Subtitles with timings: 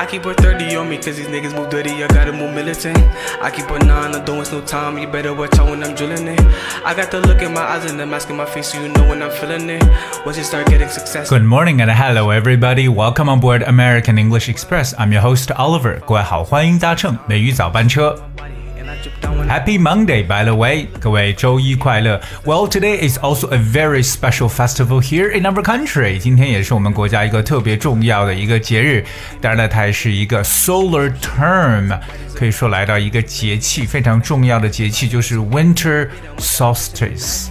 [0.00, 2.98] I keep a 30 on me cause these niggas move dirty, I gotta move militant.
[3.40, 6.28] I keep a 9, I'm doing no time, you better watch out when I'm drilling
[6.28, 6.40] it.
[6.84, 8.88] I got the look in my eyes and the mask in my face so you
[8.88, 9.82] know when I'm feeling it.
[10.24, 11.30] Once you start getting success.
[11.30, 12.88] Good morning and hello everybody.
[12.88, 14.94] Welcome on board American English Express.
[14.98, 16.00] I'm your host Oliver.
[16.06, 18.16] 各位好，欢迎搭乘美语早班车。
[19.48, 22.20] Happy Monday, by the way，各位周一快乐。
[22.44, 26.18] Well, today is also a very special festival here in our country。
[26.18, 29.04] 今天也是我们国家一个特别重要的一个节日。
[29.40, 31.96] 当然了，它也是一个 solar term，
[32.34, 37.46] 可以说来到一个节气非常重要的节气，就是 winter solstice。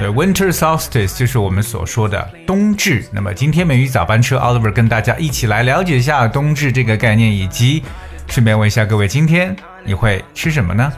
[0.00, 3.04] 对，winter solstice 就是我们所说的冬至。
[3.12, 7.82] 那么今天美语早班车 Oliver 跟大家一起来了解一下冬至这个概念，以及
[8.28, 10.92] 顺便问一下各位，今天你会吃什么呢？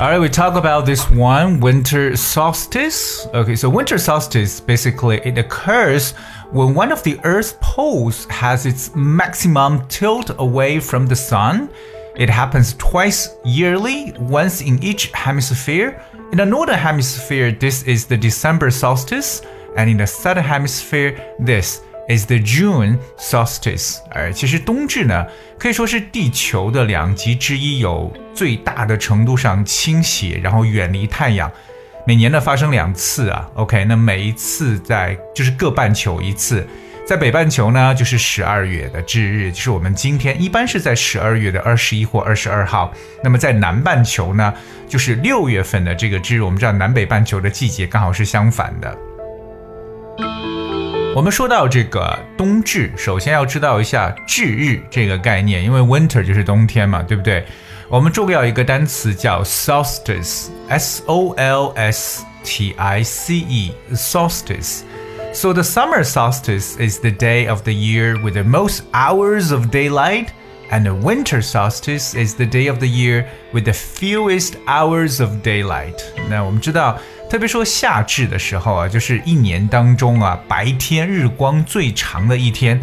[0.00, 3.26] Alright, we talk about this one, winter solstice.
[3.32, 6.12] Okay, so winter solstice basically it occurs
[6.52, 11.70] when one of the Earth's poles has its maximum tilt away from the sun.
[12.16, 16.00] It happens twice yearly, once in each hemisphere.
[16.32, 19.40] In the northern hemisphere, this is the December solstice,
[19.76, 23.99] and in the southern hemisphere, this is the June solstice。
[24.11, 25.25] 而其实冬至呢，
[25.57, 31.49] 可以说是地球的两极之一，有最大的程度上倾斜，然后远离太阳。
[32.05, 33.49] 每年呢发生两次啊。
[33.53, 36.67] OK，那每一次在就是各半球一次。
[37.05, 42.93] 在北半球呢，就是十二月的至日，就是我们今天一般是在十二月的二十一或二十二号。
[43.23, 44.53] 那么在南半球呢，
[44.87, 46.43] 就是六月份的这个至日。
[46.43, 48.97] 我们知道南北半球的季节刚好是相反的。
[51.14, 57.44] 我们说到这个冬至，首先要知道一下至日这个概念，因为 winter 就是冬天嘛，对不对？
[57.88, 67.62] 我们重要一个单词叫 solstice，s o l s t i c e，solstice。So the summer solstice is the day of
[67.62, 70.28] the year with the most hours of daylight,
[70.71, 75.95] and winter solstice is the day of the year with the fewest hours of daylight.
[76.29, 76.99] 那我们知道。
[77.29, 82.81] 特别说夏至的时候啊，就是一年当中啊白天日光最长的一天，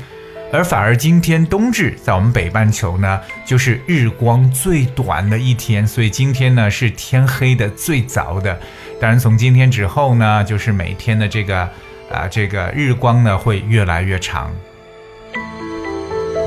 [0.52, 8.56] 而反而今天冬至在我们北半球呢，就是日光最短的一天，所以今天呢是天黑的最早的。
[9.00, 11.68] 当然，从今天之后呢，就是每天的这个
[12.08, 14.54] 啊这个日光呢会越来越长。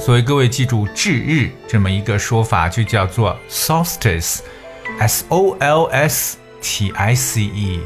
[0.09, 7.81] 所以各位记住至日这么一个说法，就叫做 solstice，s o l s。T I C E。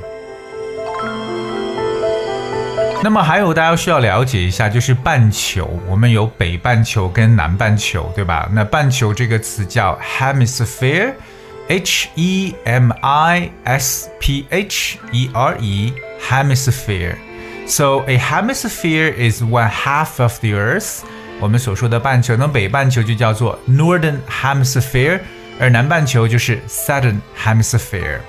[3.02, 8.48] 那么还有大家需要了解一下，就是半球，我们有北半球跟南半球，对吧？
[8.52, 20.22] 那半球这个词叫 hemisphere，H E M I S P H E R E，hemisphere。So a hemisphere is one half
[20.22, 21.00] of the Earth。
[21.39, 25.19] 我们所说的半球，那北半球就叫做 Northern Hemisphere，
[25.59, 28.19] 而南半球就是 Southern Hemisphere。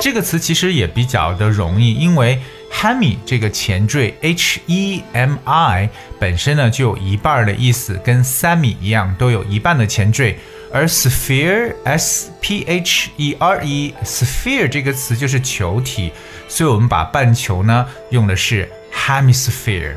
[0.00, 2.38] 这个词其实也比较的容易，因为
[2.72, 5.88] hemi 这个前缀 h e m i
[6.18, 10.38] 本身呢就有一半的意思，跟 semi 一样都有一半的前缀。
[10.72, 16.12] 而 sphere s p h e r e sphere 这个词就是球体，
[16.48, 19.94] 所以我们把半球呢用的是 hemisphere。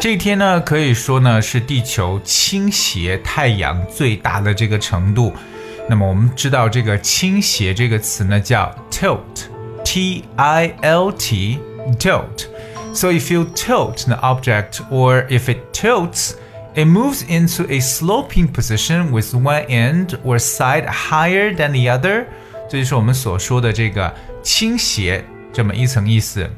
[0.00, 5.32] 这一天呢可以说呢是地球倾斜太阳最大的这个程度。
[5.88, 11.58] 那么我们知道这个倾斜这个词呢叫 tilt，t i l t
[11.98, 16.34] tilt。So if you tilt the object or if it tilts,
[16.74, 22.26] it moves into a sloping position with one end or side higher than the other。
[22.68, 26.48] 这就是我们所说的这个倾斜这么一层意思。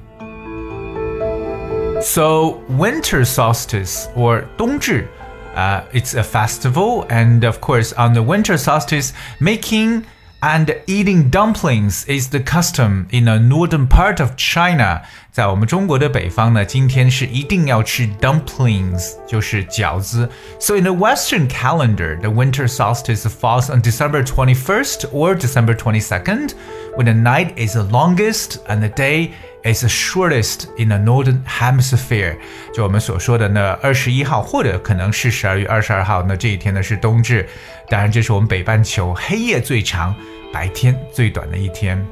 [2.02, 5.08] So winter solstice or 冬至。
[5.56, 10.04] uh, it's a festival, and of course, on the winter solstice, making
[10.42, 15.00] and eating dumplings is the custom in the northern part of China。
[15.32, 20.28] 在我们中国的北方呢，今天是一定要吃 dumplings，就是饺子。
[20.60, 26.52] So in the Western calendar, the winter solstice falls on December 21st or December 22nd,
[26.96, 29.32] when the night is the longest and the day
[29.64, 32.36] is the shortest in the northern hemisphere。
[32.72, 37.48] 就我们所说的那二十一号，或者可能是十二月二十二号，那这一天呢是冬至。
[37.88, 40.14] 当然，这是我们北半球黑夜最长、
[40.52, 42.04] 白天最短的一天。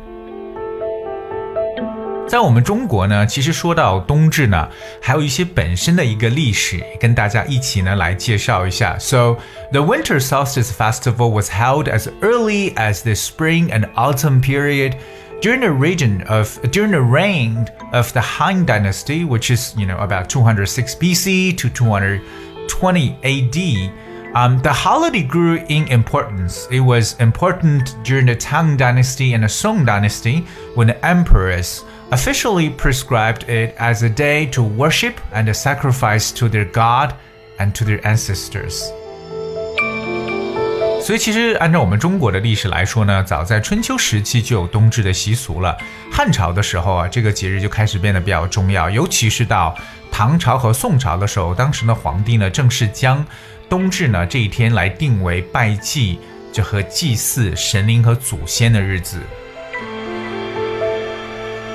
[2.26, 4.69] 在我们中国呢，其实说到冬至呢，
[5.00, 8.99] 还有一些本身的一个历史，跟大家一起呢来介绍一下。
[8.99, 9.37] So
[9.70, 14.94] the Winter Solstice Festival was held as early as the spring and autumn period
[15.41, 19.97] during the region of during the reign of the Han Dynasty, which is you know
[19.97, 24.36] about 206 BC to 220 AD.
[24.36, 26.68] Um, the holiday grew in importance.
[26.69, 30.41] It was important during the Tang Dynasty and the Song Dynasty
[30.75, 36.47] when the emperors officially prescribed it as a day to worship and a sacrifice to
[36.47, 37.15] their god
[37.57, 38.92] and to their ancestors.
[41.09, 45.75] 所以，其实按照我们中国的历史来说呢，早在春秋时期就有冬至的习俗了。
[46.11, 49.75] 汉朝的时候啊，这个节日就开始变得比较重要，尤其是到
[50.11, 53.25] 唐朝和宋朝的时候，当时的皇帝呢，正式将
[53.67, 56.19] 冬至呢这一天来定为拜祭，
[56.53, 59.19] 就和祭祀神灵和祖先的日子。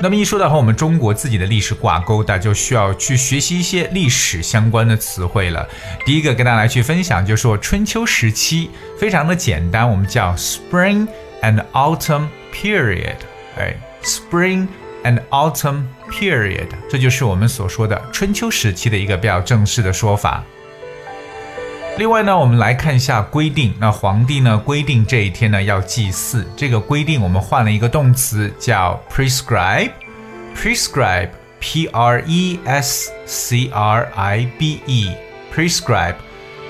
[0.05, 5.67] 那么一说到和我们中国自己的历史挂钩的，就需要去学习一些历史相关的词汇了。
[6.05, 8.69] 第一个跟大家来去分享，就是说春秋时期
[8.99, 11.07] 非常的简单，我们叫 Spring
[11.41, 13.15] and Autumn Period，
[13.57, 14.67] 哎，Spring
[15.03, 20.43] and Autumn Period，这就是我们所说的春秋时期的一个比较正式的说法。
[21.96, 23.74] 另外呢，我们来看一下规定。
[23.78, 36.14] 那皇帝呢规定这一天呢要祭祀，这个规定我们换了一个动词叫 prescribe。prescribe，p r e s c r i b e，prescribe。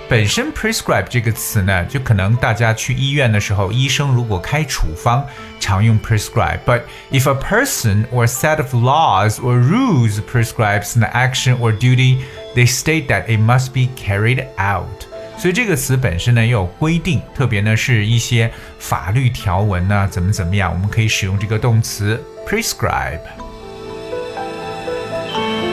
[0.09, 5.25] 本身 prescribe 这个词呢，就可能大家去医院的时候，医生如果开处方
[5.61, 6.83] 常用 prescribe。But
[7.13, 12.23] if a person or set of laws or rules prescribes an action or duty,
[12.57, 15.07] they state that it must be carried out.
[15.39, 23.21] 所以这个词本身呢也有规定，特别呢是一些法律条文呢怎么怎么样，我们可以使用这个动词 prescribe。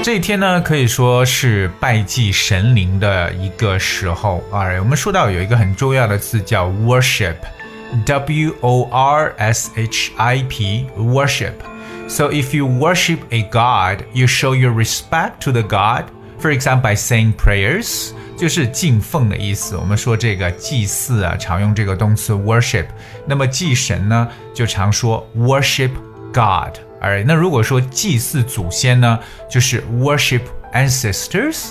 [0.04, 4.68] 这一天呢可以说是拜祭神灵的一个时候啊。
[4.80, 14.72] 我们说到有一个很重要的词叫 worship，w o r s h i p，worship。So if you worship a god, you show your
[14.72, 16.06] respect to the god.
[16.40, 18.14] For example, by saying prayers.
[18.43, 19.77] 就是敬奉的意思。
[19.77, 22.87] 我们说这个祭祀啊，常用这个动词 worship。
[23.25, 25.93] 那么祭神呢，就常说 worship
[26.33, 26.77] God。
[27.01, 29.17] 而那如果说祭祀祖先呢，
[29.49, 30.41] 就是 worship
[30.75, 31.67] ancestors。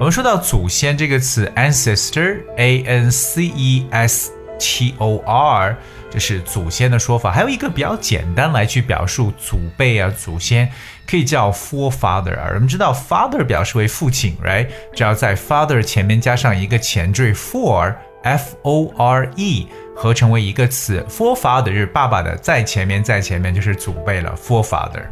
[0.00, 5.76] 我们说到祖先这个词 ancestor，a n c e s t o r。
[6.08, 10.70] 这是祖先的说法，还有一个比较简单来去表述祖辈啊、祖先，
[11.06, 12.50] 可以叫 forefather 啊。
[12.54, 14.68] 我们知道 father 表示为父亲，right？
[14.94, 25.02] 只要在 father 前面加上一个前缀 for，f o r e，合成为一个词，forefather 是爸爸的，在前面，在前面就是祖辈了，forefather。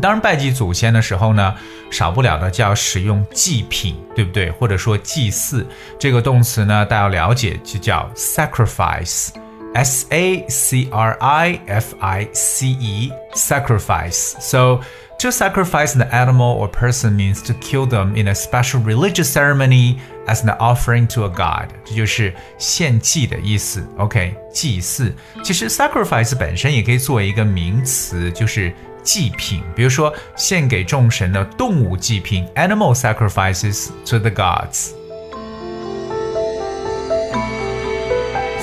[0.00, 1.54] 当然，拜祭祖先的时候呢，
[1.90, 4.50] 少不了的就要使用祭品，对不对？
[4.52, 5.66] 或者说祭祀
[5.98, 14.80] 这个动词呢，大家要了解，就叫 sacrifice，s a c r i f i c e，sacrifice。So
[15.18, 19.98] to sacrifice an animal or person means to kill them in a special religious ceremony
[20.26, 21.68] as an offering to a god。
[21.84, 23.86] 这就是献祭的意思。
[23.98, 25.14] OK，祭祀。
[25.44, 28.72] 其实 sacrifice 本身也可以作为一个名词，就是。
[29.05, 34.94] 祭品，比如说献给众神的动物祭品 （animal sacrifices to the gods）。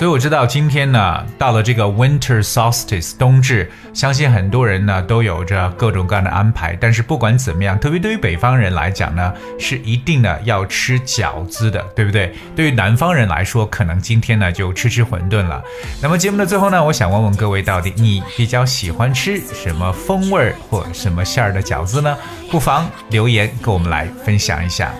[0.02, 6.76] 所以我知道今天呢，到了这个 Winter Solstice 冬至，相信很多人呢都有着各种各样的安排。
[6.80, 12.34] 但是不管怎么样，特别对于北方人来讲呢，是一定的要吃饺子的，对不对？
[12.56, 15.62] 对于南方人来说，可能今天呢就吃吃馄饨了。
[16.00, 22.18] 那么节目的最后呢，我想问问各位，到底你比较喜欢吃什么风味儿或什么馅儿的饺子呢？
[22.50, 24.92] 不妨留言跟我们来分享一下。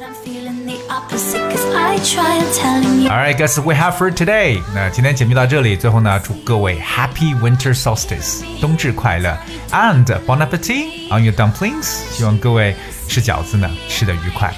[3.10, 4.62] Alright, guys, we have for today.
[4.74, 9.38] 那今天节目到这里，最后呢，祝各位 Happy Winter Solstice，冬至快乐，
[9.72, 11.88] and Bon appetit on your dumplings。
[12.12, 12.76] 希望各位
[13.08, 14.54] 吃饺子呢吃的愉快。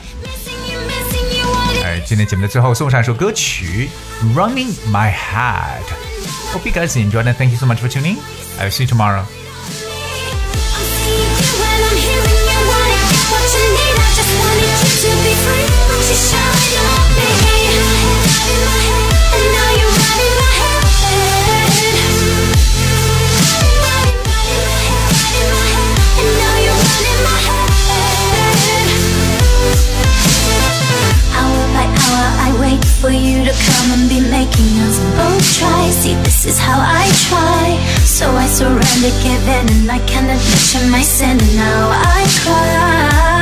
[1.83, 3.89] 哎，今天节目的最后送上一首歌曲《
[4.35, 8.17] Running My Head》。Hope you guys enjoyed and thank you so much for tuning.
[8.59, 9.23] I'll see you tomorrow.
[15.39, 15.62] for
[38.24, 41.38] So I surrender, give in, and I can't admission my sin.
[41.38, 43.33] And now I cry.